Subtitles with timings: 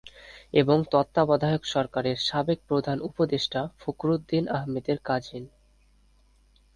[0.53, 5.43] এবং তত্ত্বাবধায়ক সরকারের সাবেক প্রধান উপদেষ্টা ফখরুদ্দিন আহমেদের কাজিন।